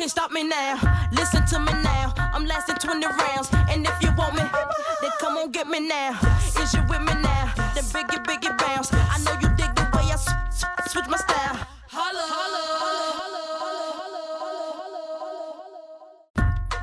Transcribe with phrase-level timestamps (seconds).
[0.00, 0.80] can't stop me now.
[1.12, 2.14] Listen to me now.
[2.16, 3.50] I'm lasting 20 rounds.
[3.68, 4.40] And if you want me,
[5.02, 6.18] then come on get me now.
[6.58, 7.52] Is you with me now?
[7.74, 8.88] Then biggie, biggie bounce.
[8.94, 10.16] I know you dig the way I
[10.88, 11.56] switch my style.
[11.90, 12.62] Holla, holla,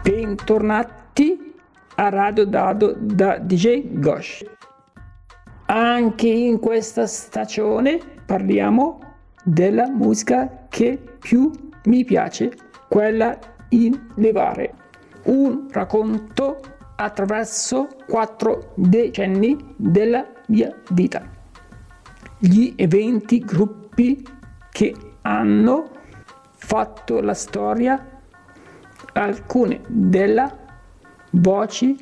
[0.04, 1.56] Bentornati
[1.96, 4.46] a Radio Dado da DJ Gosh.
[5.66, 9.00] Anche in questa stagione parliamo
[9.44, 11.52] della musica che più
[11.86, 12.52] mi piace,
[12.88, 13.38] quella
[13.70, 14.74] in levare.
[15.24, 16.60] Un racconto
[16.96, 21.22] attraverso quattro decenni della mia vita.
[22.40, 24.26] Gli eventi, gruppi
[24.72, 25.90] che hanno
[26.56, 28.04] fatto la storia,
[29.14, 30.66] alcune delle
[31.32, 32.00] voci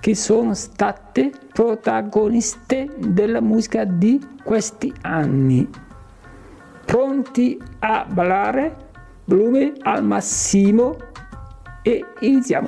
[0.00, 5.68] che sono state protagoniste della musica di questi anni.
[6.86, 8.89] Pronti a ballare?
[9.30, 10.96] Volume al massimo
[11.82, 12.66] e iniziamo.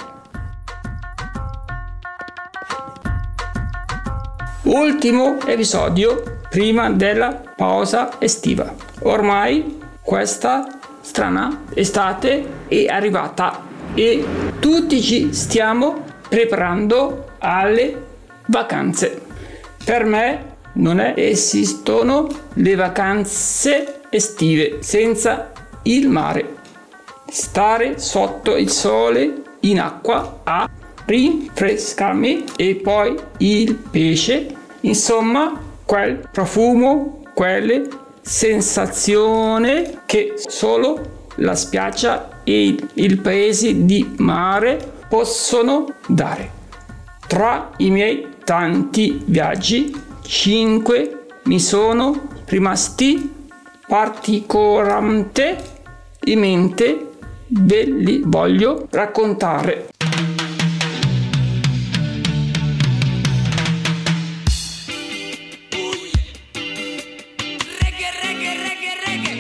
[4.63, 8.73] Ultimo episodio prima della pausa estiva.
[9.01, 13.61] Ormai questa strana estate è arrivata
[13.95, 14.25] e
[14.61, 18.07] tutti ci stiamo preparando alle
[18.47, 19.21] vacanze.
[19.85, 25.51] Per me non esistono le vacanze estive senza
[25.83, 26.57] il mare.
[27.29, 30.69] Stare sotto il sole in acqua a
[31.05, 37.89] rinfrescarmi e poi il pesce, insomma quel profumo, quelle
[38.21, 46.61] sensazioni che solo la spiaggia e il paese di mare possono dare.
[47.27, 53.42] Tra i miei tanti viaggi, cinque mi sono rimasti
[53.87, 55.71] particolarmente
[57.49, 59.89] ve li voglio raccontare.
[69.05, 69.32] Voglio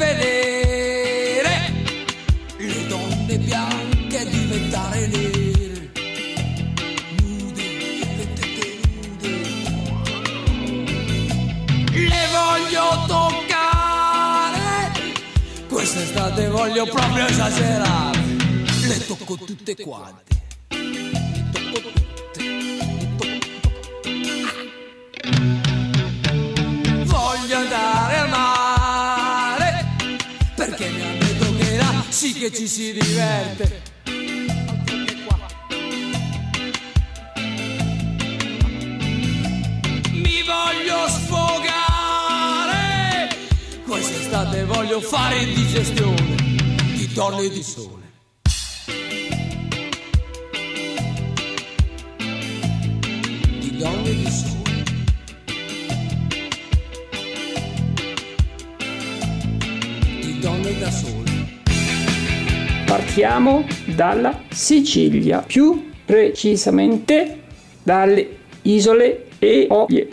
[0.00, 1.72] vedere
[2.56, 5.92] le donne bianche diventare nere.
[7.20, 7.62] Nude,
[8.16, 8.26] le
[9.12, 9.40] nude.
[12.08, 14.92] Le voglio toccare.
[15.68, 18.18] Quest'estate voglio proprio esagerare.
[18.86, 20.29] Le tocco tutte quante.
[30.60, 33.80] Perché mi hanno detto che là sì che ci si diverte.
[40.12, 41.78] Mi voglio sfogare,
[43.86, 46.36] quest'estate voglio fare indigestione
[46.94, 47.99] di donne e di sole.
[63.10, 63.64] Partiamo
[63.96, 67.40] dalla Sicilia, più precisamente
[67.82, 70.08] dalle isole Eolie,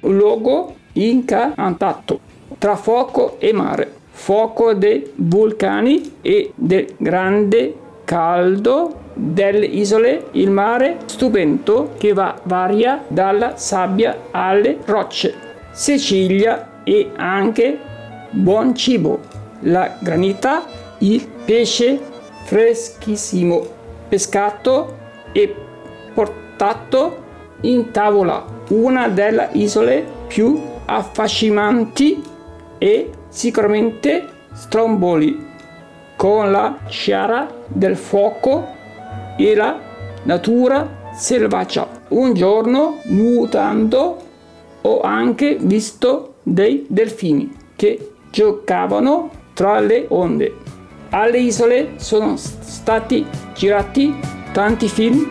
[0.00, 2.20] un luogo incantato
[2.56, 11.00] tra fuoco e mare, fuoco dei vulcani e del grande caldo delle isole, il mare
[11.04, 15.34] stupendo che va varia dalla sabbia alle rocce.
[15.72, 17.78] Sicilia e anche
[18.30, 19.20] buon cibo,
[19.60, 20.64] la granita,
[21.00, 22.07] il pesce
[22.48, 23.62] freschissimo,
[24.08, 24.96] pescato
[25.32, 25.54] e
[26.14, 27.26] portato
[27.60, 32.22] in tavola, una delle isole più affascinanti
[32.78, 35.46] e sicuramente Stromboli,
[36.16, 38.66] con la sciara del fuoco
[39.36, 39.78] e la
[40.22, 41.86] natura selvaggia.
[42.08, 44.16] Un giorno, nuotando,
[44.80, 50.67] ho anche visto dei delfini che giocavano tra le onde.
[51.10, 54.14] Alle isole sono stati girati
[54.52, 55.26] tanti film,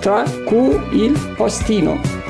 [0.00, 2.20] tra cui Il Postino.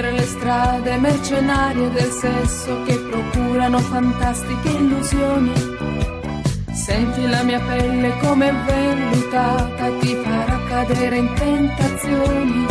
[0.00, 5.52] per le strade mercenarie del sesso che procurano fantastiche illusioni.
[6.72, 12.66] Senti la mia pelle come vellutata, ti farà cadere in tentazioni.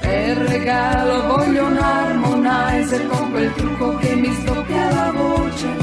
[0.00, 5.79] Per regalo voglio un harmonizer con quel trucco che mi sdoppia la voce.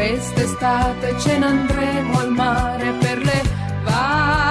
[0.00, 3.42] Quest'estate ce ne andremo al mare per le
[3.84, 4.49] vacanze.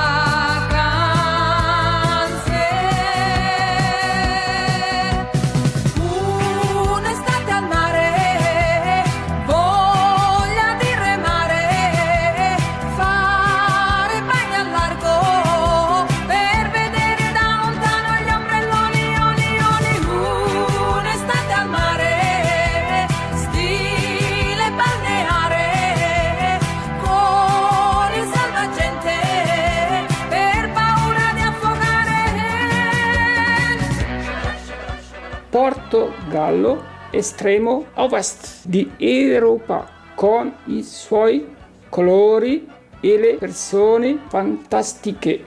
[37.12, 41.46] Estremo ovest di Europa, con i suoi
[41.90, 42.68] colori
[43.00, 45.44] e le persone fantastiche.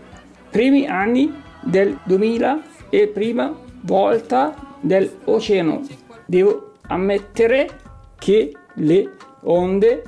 [0.50, 5.82] Primi anni del 2000 e prima volta dell'oceano.
[6.26, 7.68] Devo ammettere
[8.18, 10.02] che le onde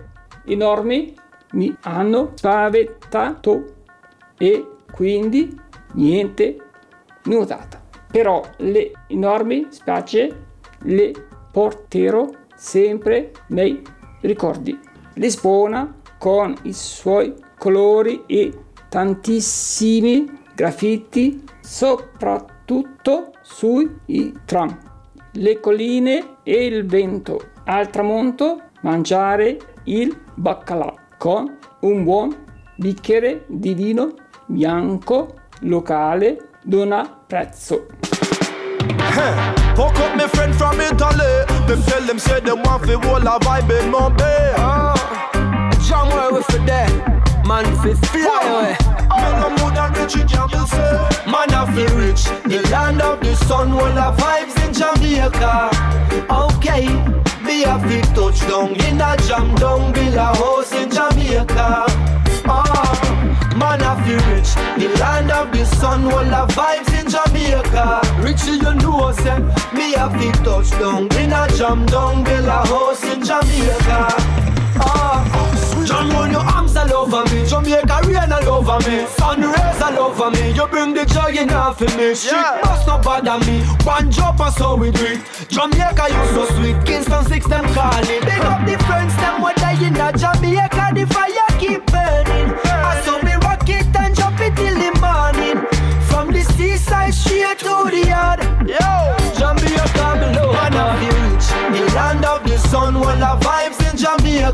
[0.44, 1.14] enormi
[1.52, 3.64] mi hanno spaventato
[4.36, 5.58] e quindi
[5.94, 6.56] niente
[7.24, 7.82] nuotata.
[8.10, 10.52] Però le enormi spiagge
[10.84, 11.12] le
[11.50, 13.82] porterò sempre nei
[14.20, 14.78] ricordi.
[15.14, 18.52] Lisbona con i suoi colori e
[18.88, 23.90] tantissimi graffiti, soprattutto sui
[24.44, 24.76] tram,
[25.32, 27.52] le colline e il vento.
[27.64, 32.34] Al tramonto mangiare il baccalà con un buon
[32.76, 34.14] bicchiere di vino
[34.46, 37.86] bianco locale d'una prezzo.
[39.76, 41.44] Fuck up my friend from Italy.
[41.66, 44.54] Them tell them say them want fi whole a vibe in Mumbai.
[45.86, 46.90] Jam where we for that.
[47.46, 48.76] Man fi fly away.
[49.10, 51.30] Man a more than rich in Jamaica say.
[51.30, 52.24] Man a fi rich.
[52.44, 55.70] The land of the sun, all the vibes in Jamaica.
[56.30, 56.86] Okay.
[57.44, 61.93] Me a fi touchdown in a jam down, build a house in Jamaica.
[64.76, 68.00] The land of the sun, all the vibes in Jamaica.
[68.22, 69.38] Richie, you know, say
[69.72, 74.08] me a fi touchdown in a jam down, build a house in Jamaica.
[74.76, 75.22] Ah,
[75.86, 77.46] John, run your arms all over me.
[77.46, 79.06] Jamaica rain all over me.
[79.06, 80.50] Sun rays all over me.
[80.52, 82.14] You bring the joy in half of me.
[82.14, 82.60] Street Yeah.
[82.62, 83.60] bus no bother me.
[83.84, 85.20] One drop and so we do it.
[85.48, 86.76] Jamaica you so sweet.
[86.84, 88.20] Kingston six them calling.
[88.26, 90.84] Big up the friends them what die in a Jamaica.
[90.94, 91.33] The fire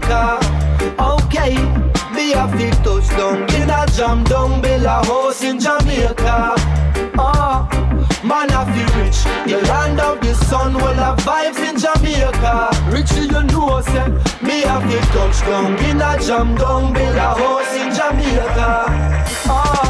[0.01, 0.39] Jamaica.
[0.99, 1.55] Okay,
[2.15, 6.55] be a big touchdown in a jam down, build a house in Jamaica.
[7.19, 7.69] Ah,
[8.25, 12.71] man of the rich, the land of the sun, all the vibes in Jamaica.
[12.91, 14.09] Richie, you know, say,
[14.43, 18.87] me a big touchdown in a jam down, build a house in Jamaica.
[19.47, 19.87] Ah.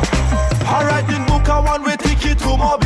[0.72, 2.79] Alright, in book a one way ticket to Mobile.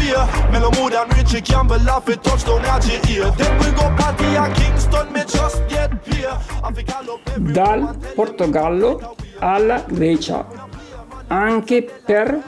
[0.80, 1.42] Mood and Richie
[1.84, 3.30] laugh it touchdown at your ear.
[3.36, 6.38] Then we go party at Kingston, me just get here.
[7.52, 10.46] Dal Portogallo alla Grecia,
[11.28, 12.40] anche per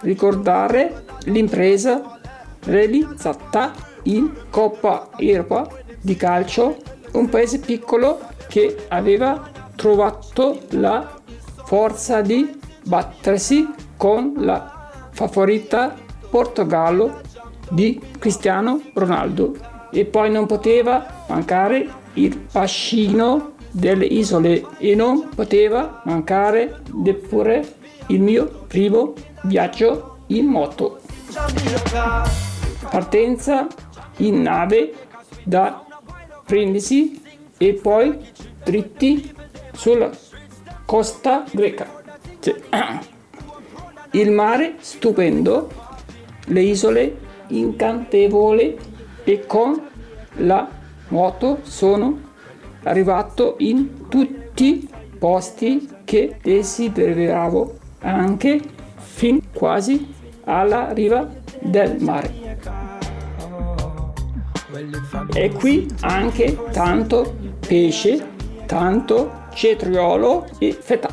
[0.00, 2.18] ricordare l'impresa
[2.64, 3.72] realizzata
[4.04, 5.68] in Coppa Europa
[6.00, 6.76] di calcio,
[7.12, 11.20] un paese piccolo che aveva trovato la
[11.64, 15.94] forza di battersi con la favorita
[16.34, 17.20] Portogallo
[17.70, 19.54] di Cristiano Ronaldo
[19.92, 27.76] e poi non poteva mancare il fascino delle isole e non poteva mancare neppure
[28.08, 29.12] il mio primo
[29.42, 30.98] viaggio in moto.
[32.90, 33.68] Partenza
[34.16, 34.92] in nave
[35.44, 35.86] da
[36.44, 37.22] Brindisi
[37.56, 38.18] e poi
[38.64, 39.32] dritti
[39.72, 40.10] sulla
[40.84, 42.02] costa greca.
[44.14, 45.68] Il mare stupendo,
[46.46, 47.16] le isole
[47.48, 48.76] incantevoli
[49.24, 49.80] e con
[50.38, 50.68] la
[51.08, 52.18] moto sono
[52.84, 58.60] arrivato in tutti i posti che desideravo, anche
[58.96, 60.12] fin quasi
[60.44, 61.28] alla riva
[61.60, 62.58] del mare.
[65.32, 67.36] E qui anche tanto
[67.66, 68.26] pesce,
[68.66, 71.08] tanto cetriolo e feta.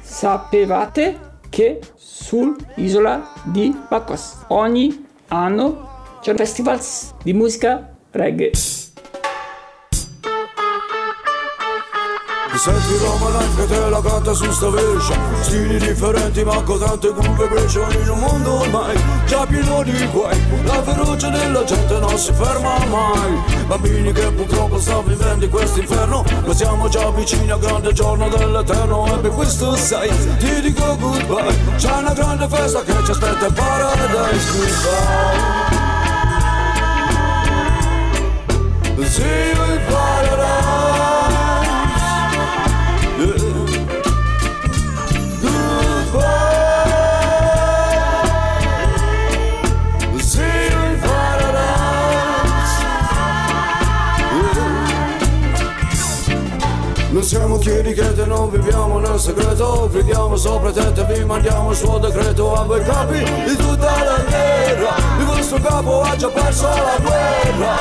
[0.00, 1.27] Sapevate
[1.58, 6.78] che sull'isola di Pacos ogni anno c'è un festival
[7.24, 8.52] di musica reggae.
[12.58, 15.14] Senti Roma che te la canta su sta vescia.
[15.40, 18.96] Stili differenti ma con tante curve brecciano in un mondo ormai.
[19.26, 23.64] Già pieno di guai La ferocia della gente non si ferma mai.
[23.66, 28.28] Bambini che purtroppo stanno vivendo in questo inferno Ma siamo già vicini al grande giorno
[28.28, 29.06] dell'eterno.
[29.06, 31.56] E per questo sai, ti dico goodbye.
[31.76, 34.52] C'è una grande festa che ci aspetta in paradise.
[34.52, 35.68] Goodbye.
[39.08, 39.80] See you in
[59.18, 62.54] nel segreto Gridiamo sopra te e vi mandiamo il suo decreto.
[62.54, 67.76] A voi capi di tutta la terra Il vostro capo ha già perso la guerra.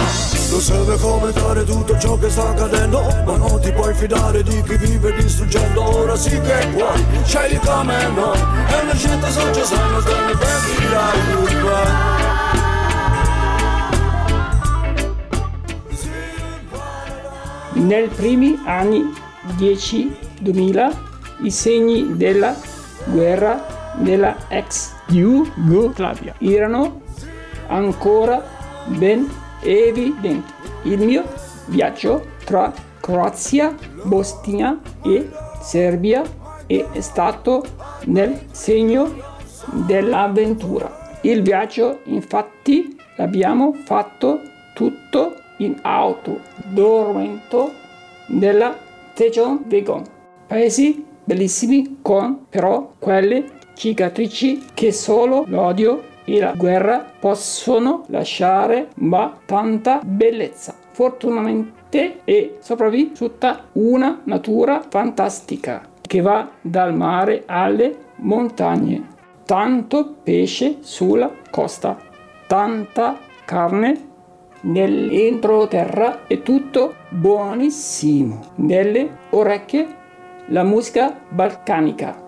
[0.50, 4.78] Non serve commentare tutto ciò che sta accadendo Ma non ti puoi fidare di chi
[4.78, 6.00] vive distruggendo.
[6.00, 10.36] Ora sì che puoi, scegli come no E le scelte sono già sanno te ne
[10.36, 12.16] pentirai goodbye
[17.74, 19.04] Nei primi anni
[19.58, 21.07] 10-2000
[21.42, 22.56] i segni della
[23.06, 27.02] guerra della ex Jugoslavia erano
[27.68, 28.44] ancora
[28.86, 29.30] ben
[29.62, 30.54] evidenti.
[30.84, 31.24] Il mio
[31.68, 35.30] viaggio tra Croazia, Bosnia e
[35.62, 36.24] Serbia
[36.66, 37.64] è stato
[38.06, 39.14] nel segno
[39.86, 41.20] dell'avventura.
[41.22, 44.40] Il viaggio infatti l'abbiamo fatto
[44.74, 47.74] tutto in auto, dormendo
[48.28, 48.78] nella
[49.14, 50.04] Station Vegan.
[50.46, 53.44] Paesi bellissimi con però quelle
[53.74, 60.74] cicatrici che solo l'odio e la guerra possono lasciare, ma tanta bellezza.
[60.92, 69.16] Fortunatamente è sopravvissuta una natura fantastica che va dal mare alle montagne.
[69.46, 71.98] Tanto pesce sulla costa,
[72.48, 74.06] tanta carne
[74.62, 78.54] nell'entroterra è tutto buonissimo.
[78.56, 80.06] Nelle orecchie
[80.50, 82.27] la musica balcanica.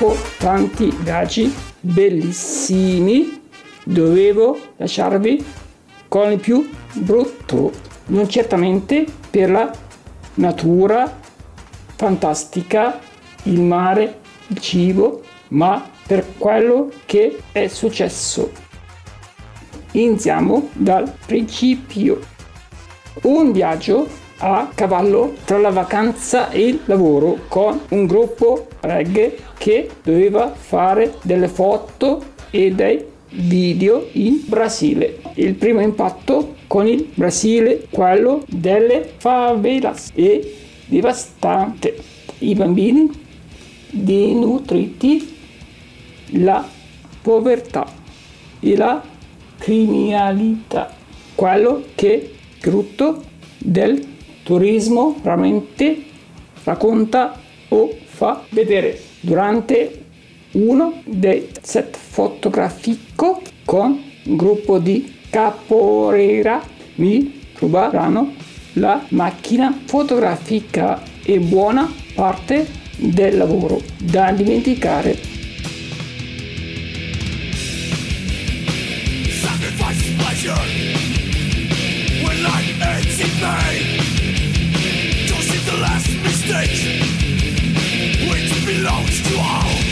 [0.00, 3.38] Dopo tanti viaggi bellissimi,
[3.84, 5.44] dovevo lasciarvi
[6.08, 7.70] con il più brutto,
[8.06, 9.70] non certamente per la
[10.36, 11.20] natura
[11.96, 12.98] fantastica,
[13.42, 18.52] il mare, il cibo, ma per quello che è successo.
[19.90, 22.20] Iniziamo dal principio.
[23.24, 24.08] Un viaggio
[24.42, 31.14] a cavallo tra la vacanza e il lavoro con un gruppo reggae che doveva fare
[31.22, 35.20] delle foto e dei video in Brasile.
[35.34, 40.40] Il primo impatto con il Brasile, quello delle favelas, è
[40.86, 41.96] devastante.
[42.38, 43.10] I bambini
[43.90, 45.36] denutriti,
[46.32, 46.66] la
[47.20, 47.86] povertà
[48.60, 49.02] e la
[49.58, 50.94] criminalità,
[51.34, 53.22] quello che frutto
[53.58, 56.04] del turismo veramente?
[56.64, 59.00] Racconta o fa vedere?
[59.20, 60.04] Durante
[60.52, 66.60] uno dei set fotografico con un gruppo di capoeira
[66.96, 68.34] mi ruberanno
[68.74, 72.66] la macchina fotografica e buona parte
[72.96, 75.16] del lavoro da dimenticare.
[79.40, 80.54] Sacrifice pleasure.
[82.22, 83.99] When life ends in vain.
[86.50, 89.89] Just in the last mistake, which belongs to all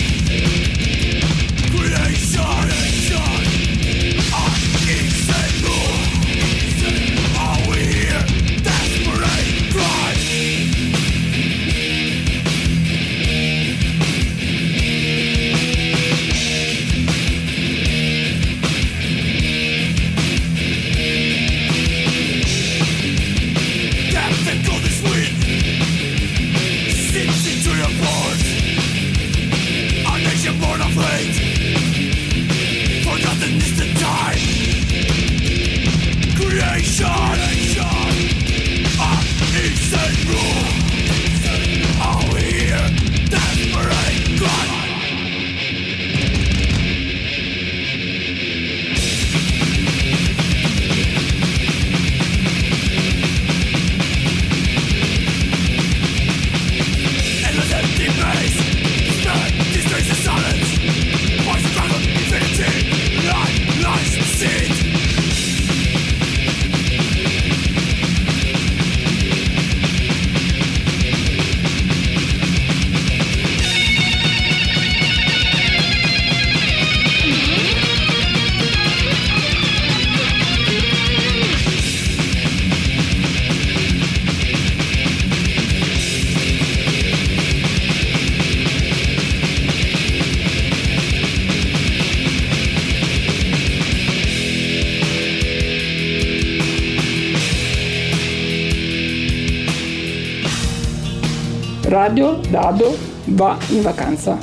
[102.01, 104.39] Radio Dado va in vacanza,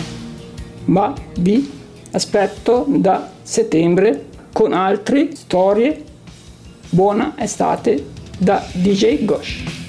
[0.85, 1.71] ma vi
[2.11, 6.03] aspetto da settembre con altre storie.
[6.89, 8.05] Buona estate
[8.37, 9.84] da DJ Gosh.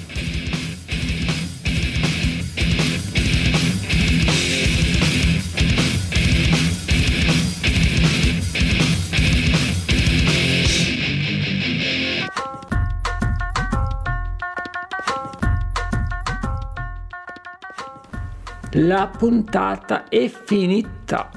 [18.79, 21.31] La puntata è finita.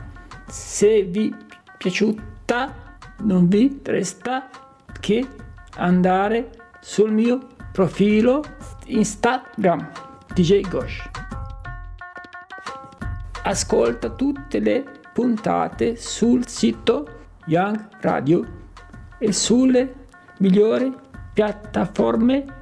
[0.46, 4.50] Se vi è piaciuta non vi resta
[5.00, 5.26] che
[5.76, 6.50] andare
[6.80, 8.42] sul mio profilo
[8.88, 9.90] Instagram
[10.34, 11.08] DJ Gosh.
[13.44, 17.08] Ascolta tutte le puntate sul sito
[17.46, 18.46] Young Radio
[19.16, 19.94] e sulle
[20.40, 20.94] migliori
[21.32, 22.59] piattaforme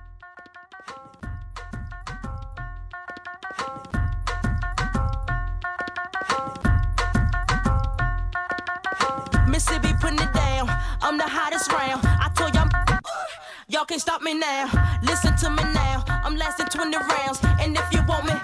[14.28, 14.68] me now.
[15.02, 16.04] Listen to me now.
[16.24, 17.40] I'm lasting 20 rounds.
[17.60, 18.34] And if you want me,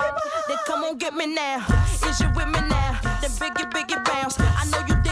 [0.49, 1.64] then come on, get me now.
[2.09, 2.99] Is you with me now?
[3.20, 4.37] Then biggie, biggie bounce.
[4.40, 5.04] I know you